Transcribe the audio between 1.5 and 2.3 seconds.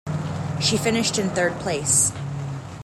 place.